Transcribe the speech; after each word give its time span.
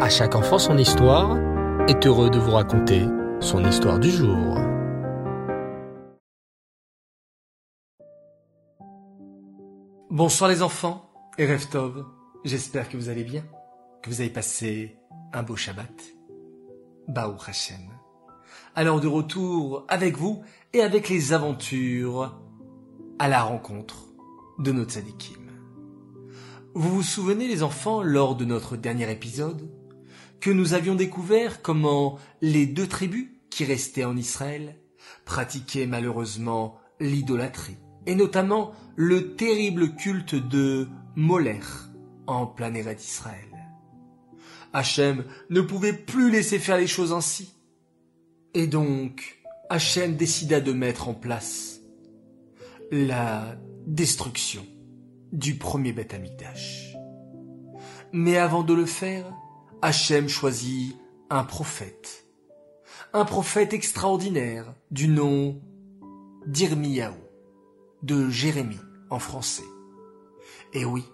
À 0.00 0.08
chaque 0.08 0.34
enfant 0.34 0.58
son 0.58 0.76
histoire 0.76 1.38
est 1.86 2.04
heureux 2.04 2.28
de 2.28 2.38
vous 2.38 2.50
raconter 2.50 3.06
son 3.38 3.64
histoire 3.64 4.00
du 4.00 4.10
jour. 4.10 4.58
Bonsoir 10.10 10.50
les 10.50 10.62
enfants 10.62 11.08
et 11.38 11.46
Reftov, 11.46 12.04
j'espère 12.44 12.88
que 12.88 12.96
vous 12.96 13.08
allez 13.08 13.22
bien, 13.22 13.44
que 14.02 14.10
vous 14.10 14.20
avez 14.20 14.30
passé 14.30 14.98
un 15.32 15.44
beau 15.44 15.54
Shabbat. 15.54 16.02
Baou 17.06 17.36
Hashem. 17.46 17.88
Alors 18.74 19.00
de 19.00 19.06
retour 19.06 19.84
avec 19.86 20.18
vous 20.18 20.42
et 20.72 20.80
avec 20.80 21.08
les 21.08 21.32
aventures 21.32 22.36
à 23.20 23.28
la 23.28 23.44
rencontre 23.44 24.06
de 24.58 24.72
notre 24.72 24.90
tzadikim. 24.90 25.52
Vous 26.74 26.96
vous 26.96 27.02
souvenez 27.04 27.46
les 27.46 27.62
enfants 27.62 28.02
lors 28.02 28.34
de 28.34 28.44
notre 28.44 28.76
dernier 28.76 29.08
épisode 29.08 29.70
que 30.44 30.50
nous 30.50 30.74
avions 30.74 30.94
découvert 30.94 31.62
comment 31.62 32.18
les 32.42 32.66
deux 32.66 32.86
tribus 32.86 33.30
qui 33.48 33.64
restaient 33.64 34.04
en 34.04 34.14
Israël 34.14 34.76
pratiquaient 35.24 35.86
malheureusement 35.86 36.76
l'idolâtrie, 37.00 37.78
et 38.04 38.14
notamment 38.14 38.72
le 38.94 39.36
terrible 39.36 39.94
culte 39.94 40.34
de 40.34 40.86
Moller 41.16 41.62
en 42.26 42.46
plein 42.46 42.74
Éret 42.74 42.94
d'Israël. 42.94 43.70
Hachem 44.74 45.24
ne 45.48 45.62
pouvait 45.62 45.94
plus 45.94 46.30
laisser 46.30 46.58
faire 46.58 46.76
les 46.76 46.86
choses 46.86 47.14
ainsi. 47.14 47.54
Et 48.52 48.66
donc, 48.66 49.42
Hachem 49.70 50.14
décida 50.14 50.60
de 50.60 50.74
mettre 50.74 51.08
en 51.08 51.14
place 51.14 51.80
la 52.90 53.56
destruction 53.86 54.66
du 55.32 55.54
premier 55.54 55.94
Beth 55.94 56.12
Amikdash. 56.12 56.94
Mais 58.12 58.36
avant 58.36 58.62
de 58.62 58.74
le 58.74 58.84
faire, 58.84 59.24
Hachem 59.84 60.30
choisit 60.30 60.96
un 61.28 61.44
prophète. 61.44 62.26
Un 63.12 63.26
prophète 63.26 63.74
extraordinaire 63.74 64.74
du 64.90 65.08
nom 65.08 65.60
d'Irmiyahu, 66.46 67.12
de 68.02 68.30
Jérémie 68.30 68.80
en 69.10 69.18
français. 69.18 69.68
Et 70.72 70.86
oui, 70.86 71.04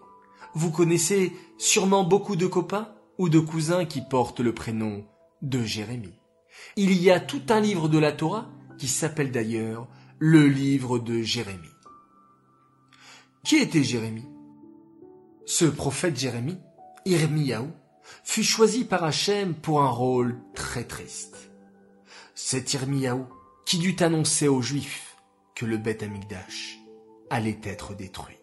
vous 0.54 0.70
connaissez 0.70 1.32
sûrement 1.58 2.04
beaucoup 2.04 2.36
de 2.36 2.46
copains 2.46 2.94
ou 3.18 3.28
de 3.28 3.40
cousins 3.40 3.86
qui 3.86 4.02
portent 4.02 4.38
le 4.38 4.54
prénom 4.54 5.04
de 5.42 5.64
Jérémie. 5.64 6.20
Il 6.76 6.92
y 6.92 7.10
a 7.10 7.18
tout 7.18 7.42
un 7.48 7.58
livre 7.58 7.88
de 7.88 7.98
la 7.98 8.12
Torah 8.12 8.50
qui 8.78 8.86
s'appelle 8.86 9.32
d'ailleurs 9.32 9.88
le 10.20 10.46
livre 10.46 11.00
de 11.00 11.22
Jérémie. 11.22 11.74
Qui 13.42 13.56
était 13.56 13.82
Jérémie? 13.82 14.28
Ce 15.44 15.64
prophète 15.64 16.16
Jérémie, 16.16 16.58
Irmiyahu, 17.04 17.66
fut 18.24 18.44
choisi 18.44 18.84
par 18.84 19.04
Hachem 19.04 19.54
pour 19.54 19.82
un 19.82 19.90
rôle 19.90 20.38
très 20.54 20.84
triste. 20.84 21.50
C'est 22.34 22.74
Irmiyahu 22.74 23.24
qui 23.66 23.78
dut 23.78 23.96
annoncer 24.00 24.48
aux 24.48 24.62
Juifs 24.62 25.16
que 25.54 25.66
le 25.66 25.76
Beth 25.76 26.02
Amikdash 26.02 26.78
allait 27.28 27.60
être 27.64 27.94
détruit. 27.94 28.38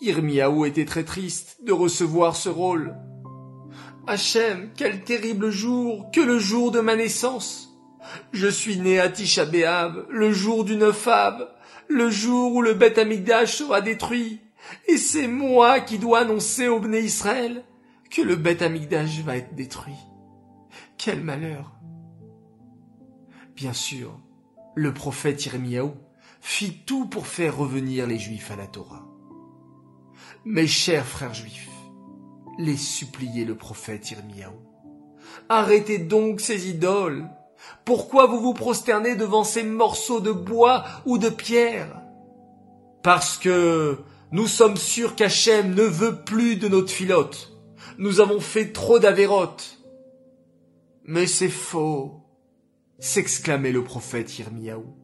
Irmiyahu 0.00 0.66
était 0.66 0.84
très 0.84 1.04
triste 1.04 1.58
de 1.62 1.72
recevoir 1.72 2.36
ce 2.36 2.48
rôle. 2.48 2.96
Hachem, 4.06 4.70
quel 4.76 5.04
terrible 5.04 5.50
jour 5.50 6.10
que 6.12 6.20
le 6.20 6.38
jour 6.38 6.70
de 6.70 6.80
ma 6.80 6.96
naissance. 6.96 7.68
Je 8.32 8.48
suis 8.48 8.78
né 8.78 8.98
à 8.98 9.08
Tisha 9.08 9.44
B'Av, 9.44 10.06
le 10.08 10.32
jour 10.32 10.64
du 10.64 10.76
9 10.76 11.08
Av, 11.08 11.48
le 11.88 12.08
jour 12.08 12.54
où 12.54 12.62
le 12.62 12.74
Beth 12.74 12.98
Amikdash 12.98 13.56
sera 13.56 13.80
détruit. 13.80 14.40
Et 14.86 14.96
c'est 14.96 15.26
moi 15.26 15.80
qui 15.80 15.98
dois 15.98 16.20
annoncer 16.20 16.68
au 16.68 16.80
Bnei 16.80 17.02
Israël 17.02 17.64
que 18.10 18.22
le 18.22 18.36
Beth 18.36 18.62
Amikdash 18.62 19.20
va 19.20 19.36
être 19.36 19.54
détruit. 19.54 19.98
Quel 20.96 21.22
malheur. 21.22 21.72
Bien 23.54 23.72
sûr, 23.72 24.18
le 24.74 24.94
prophète 24.94 25.44
Irmiaou 25.46 25.94
fit 26.40 26.84
tout 26.86 27.06
pour 27.06 27.26
faire 27.26 27.56
revenir 27.56 28.06
les 28.06 28.18
Juifs 28.18 28.50
à 28.50 28.56
la 28.56 28.66
Torah. 28.66 29.04
Mes 30.44 30.66
chers 30.66 31.04
frères 31.04 31.34
juifs, 31.34 31.68
les 32.58 32.76
suppliait 32.76 33.44
le 33.44 33.56
prophète 33.56 34.10
Irmiaou. 34.10 34.54
Arrêtez 35.48 35.98
donc 35.98 36.40
ces 36.40 36.68
idoles. 36.68 37.28
Pourquoi 37.84 38.26
vous 38.26 38.40
vous 38.40 38.54
prosternez 38.54 39.16
devant 39.16 39.44
ces 39.44 39.62
morceaux 39.62 40.20
de 40.20 40.32
bois 40.32 40.84
ou 41.06 41.18
de 41.18 41.28
pierre? 41.28 42.02
Parce 43.02 43.36
que 43.36 43.98
nous 44.30 44.46
sommes 44.46 44.76
sûrs 44.76 45.16
qu'Hachem 45.16 45.74
ne 45.74 45.82
veut 45.82 46.22
plus 46.22 46.56
de 46.56 46.68
notre 46.68 46.92
filote. 46.92 47.57
Nous 47.98 48.20
avons 48.20 48.38
fait 48.38 48.72
trop 48.72 49.00
d'avérotes. 49.00 49.80
Mais 51.04 51.26
c'est 51.26 51.48
faux, 51.48 52.22
s'exclamait 53.00 53.72
le 53.72 53.82
prophète 53.82 54.38
Irmiaou. 54.38 54.94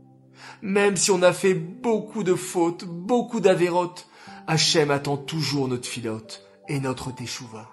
Même 0.63 0.97
si 0.97 1.11
on 1.11 1.23
a 1.23 1.33
fait 1.33 1.55
beaucoup 1.55 2.23
de 2.23 2.35
fautes, 2.35 2.85
beaucoup 2.85 3.41
d'avérotes, 3.41 4.09
Hachem 4.47 4.93
attend 4.93 5.17
toujours 5.17 5.67
notre 5.67 5.89
filote 5.89 6.47
et 6.69 6.79
notre 6.79 7.13
teshuva. 7.13 7.69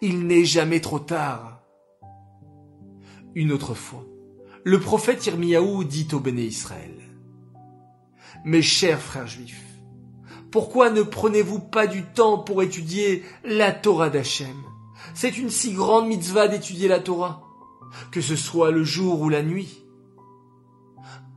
Il 0.00 0.26
n'est 0.26 0.44
jamais 0.44 0.80
trop 0.80 1.00
tard. 1.00 1.62
Une 3.34 3.50
autre 3.50 3.74
fois, 3.74 4.04
le 4.62 4.78
prophète 4.78 5.26
Irmiaou 5.26 5.82
dit 5.82 6.08
au 6.12 6.20
béné 6.20 6.42
Israël, 6.42 6.94
Mes 8.44 8.62
chers 8.62 9.00
frères 9.00 9.26
juifs, 9.26 9.67
pourquoi 10.50 10.90
ne 10.90 11.02
prenez-vous 11.02 11.60
pas 11.60 11.86
du 11.86 12.02
temps 12.02 12.38
pour 12.38 12.62
étudier 12.62 13.22
la 13.44 13.72
Torah 13.72 14.10
d'Hachem? 14.10 14.56
C'est 15.14 15.38
une 15.38 15.50
si 15.50 15.72
grande 15.72 16.08
mitzvah 16.08 16.48
d'étudier 16.48 16.88
la 16.88 17.00
Torah, 17.00 17.42
que 18.10 18.20
ce 18.20 18.36
soit 18.36 18.70
le 18.70 18.84
jour 18.84 19.20
ou 19.20 19.28
la 19.28 19.42
nuit. 19.42 19.84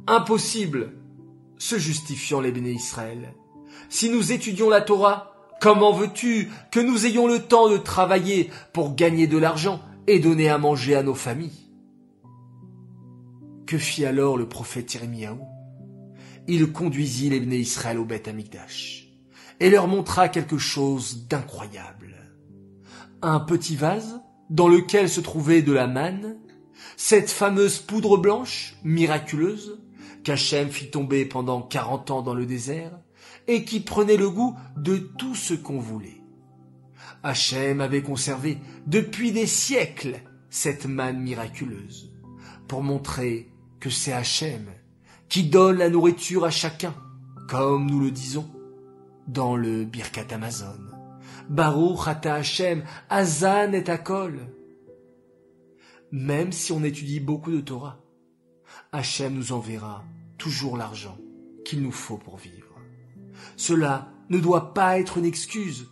Impossible, 0.07 0.94
se 1.57 1.77
justifiant 1.77 2.41
les 2.41 2.51
béné 2.51 2.72
Israël. 2.72 3.33
Si 3.89 4.09
nous 4.09 4.31
étudions 4.31 4.69
la 4.69 4.81
Torah, 4.81 5.35
comment 5.59 5.91
veux-tu 5.91 6.49
que 6.72 6.79
nous 6.79 7.05
ayons 7.05 7.28
le 7.28 7.39
temps 7.39 7.69
de 7.69 7.78
travailler 7.78 8.49
pour 8.73 8.95
gagner 8.95 9.28
de 9.28 9.38
l'argent 9.38 9.81
et 10.07 10.19
donner 10.19 10.49
à 10.49 10.57
manger 10.57 10.95
à 10.95 11.03
nos 11.03 11.13
familles? 11.13 11.69
Que 13.67 13.78
fit 13.78 14.05
alors 14.05 14.38
le 14.38 14.47
prophète 14.47 14.93
Irmiaou 14.95 15.39
Il 16.47 16.72
conduisit 16.72 17.29
les 17.29 17.40
béné 17.40 17.57
Israël 17.57 17.97
au 17.97 18.06
Beth 18.06 18.28
Amikdash 18.28 19.09
et 19.59 19.69
leur 19.69 19.88
montra 19.88 20.28
quelque 20.28 20.57
chose 20.57 21.28
d'incroyable. 21.28 22.16
Un 23.22 23.40
petit 23.40 23.75
vase 23.75 24.22
dans 24.50 24.68
lequel 24.68 25.07
se 25.07 25.22
trouvait 25.22 25.62
de 25.62 25.72
la 25.72 25.88
manne, 25.88 26.38
cette 26.97 27.29
fameuse 27.29 27.78
poudre 27.78 28.18
blanche, 28.18 28.75
miraculeuse, 28.84 29.79
qu'Hachem 30.24 30.69
fit 30.69 30.90
tomber 30.90 31.25
pendant 31.25 31.62
quarante 31.62 32.09
ans 32.09 32.24
dans 32.24 32.34
le 32.34 32.47
désert, 32.47 33.00
et 33.47 33.63
qui 33.63 33.79
prenait 33.79 34.18
le 34.18 34.29
goût 34.29 34.56
de 34.78 34.97
tout 34.97 35.35
ce 35.35 35.53
qu'on 35.53 35.79
voulait. 35.79 36.22
Hachem 37.23 37.81
avait 37.81 38.02
conservé 38.02 38.58
depuis 38.88 39.31
des 39.31 39.47
siècles 39.47 40.22
cette 40.50 40.85
manne 40.85 41.22
miraculeuse, 41.22 42.12
pour 42.68 42.81
montrer 42.81 43.52
que 43.79 43.91
c'est 43.91 44.13
Hachem 44.13 44.66
qui 45.31 45.46
donne 45.46 45.78
la 45.78 45.90
nourriture 45.90 46.44
à 46.44 46.50
chacun, 46.50 46.94
comme 47.47 47.90
nous 47.90 48.02
le 48.02 48.12
disons 48.12 48.52
dans 49.30 49.56
le 49.56 49.86
Birkat 49.86 50.28
Amazon. 50.31 50.78
Baruch 51.50 52.06
ata 52.06 52.36
Hashem, 52.36 52.84
Azan 53.09 53.72
et 53.72 53.90
Akol. 53.90 54.41
Même 56.12 56.52
si 56.52 56.74
on 56.74 56.84
étudie 56.84 57.22
beaucoup 57.22 57.52
de 57.52 57.62
Torah, 57.62 57.97
Hachem 58.91 59.34
nous 59.34 59.53
enverra 59.53 60.03
toujours 60.38 60.75
l'argent 60.75 61.18
qu'il 61.64 61.81
nous 61.81 61.94
faut 61.94 62.18
pour 62.18 62.36
vivre. 62.36 62.75
Cela 63.56 64.09
ne 64.30 64.38
doit 64.38 64.74
pas 64.74 65.00
être 65.00 65.18
une 65.18 65.25
excuse 65.25 65.90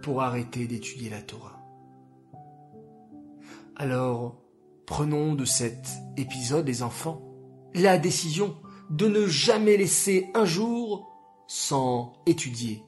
pour 0.00 0.22
arrêter 0.22 0.66
d'étudier 0.66 1.10
la 1.10 1.20
Torah. 1.20 1.60
Alors, 3.76 4.40
prenons 4.86 5.34
de 5.34 5.44
cet 5.44 5.90
épisode, 6.16 6.66
les 6.66 6.82
enfants, 6.82 7.25
la 7.76 7.98
décision 7.98 8.56
de 8.90 9.06
ne 9.06 9.26
jamais 9.26 9.76
laisser 9.76 10.30
un 10.34 10.44
jour 10.44 11.12
sans 11.46 12.14
étudier 12.26 12.82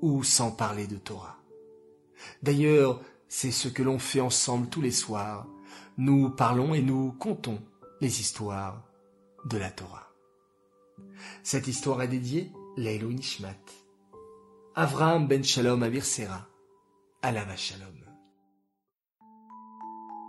ou 0.00 0.22
sans 0.22 0.50
parler 0.50 0.86
de 0.86 0.96
Torah. 0.96 1.38
D'ailleurs, 2.42 3.00
c'est 3.28 3.50
ce 3.50 3.68
que 3.68 3.82
l'on 3.82 3.98
fait 3.98 4.20
ensemble 4.20 4.68
tous 4.68 4.80
les 4.80 4.90
soirs. 4.90 5.46
Nous 5.98 6.30
parlons 6.30 6.74
et 6.74 6.82
nous 6.82 7.12
contons 7.12 7.60
les 8.00 8.20
histoires 8.20 8.82
de 9.44 9.58
la 9.58 9.70
Torah. 9.70 10.08
Cette 11.42 11.66
histoire 11.66 12.02
est 12.02 12.08
dédiée 12.08 12.52
Leilou 12.76 13.12
Nishmat, 13.12 13.56
Avraham 14.74 15.26
ben 15.26 15.42
Shalom 15.42 15.82
Avirsera, 15.82 16.46
Alava 17.22 17.56
Shalom. 17.56 17.94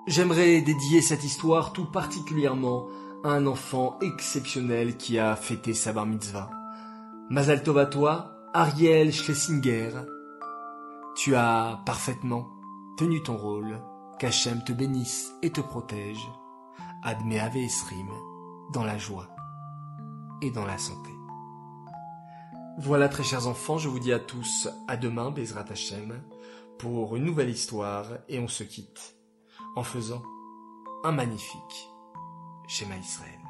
J'aimerais 0.07 0.61
dédier 0.61 1.01
cette 1.01 1.23
histoire 1.23 1.73
tout 1.73 1.85
particulièrement 1.85 2.87
à 2.87 3.10
un 3.23 3.45
enfant 3.45 3.99
exceptionnel 4.01 4.97
qui 4.97 5.19
a 5.19 5.35
fêté 5.35 5.73
sa 5.73 5.93
bar 5.93 6.05
mitzvah. 6.05 6.49
Mazal 7.29 7.63
Tov 7.63 7.77
à 7.77 7.85
toi, 7.85 8.31
Ariel 8.53 9.13
Schlesinger. 9.13 9.91
Tu 11.15 11.35
as 11.35 11.79
parfaitement 11.85 12.47
tenu 12.97 13.21
ton 13.21 13.37
rôle, 13.37 13.79
qu'Hachem 14.17 14.63
te 14.63 14.71
bénisse 14.71 15.31
et 15.41 15.51
te 15.51 15.61
protège. 15.61 16.27
Admet 17.03 17.39
Ave 17.39 17.57
Esrim, 17.57 18.09
dans 18.73 18.83
la 18.83 18.97
joie 18.97 19.27
et 20.41 20.51
dans 20.51 20.65
la 20.65 20.77
santé. 20.77 21.11
Voilà 22.79 23.09
très 23.09 23.23
chers 23.23 23.47
enfants, 23.47 23.77
je 23.77 23.89
vous 23.89 23.99
dis 23.99 24.13
à 24.13 24.19
tous 24.19 24.67
à 24.87 24.97
demain, 24.97 25.29
Bezrat 25.29 25.65
Hachem, 25.69 26.23
pour 26.79 27.15
une 27.15 27.25
nouvelle 27.25 27.49
histoire 27.49 28.05
et 28.29 28.39
on 28.39 28.47
se 28.47 28.63
quitte 28.63 29.15
en 29.75 29.83
faisant 29.83 30.23
un 31.03 31.11
magnifique 31.11 31.90
schéma 32.67 32.95
Israël. 32.97 33.40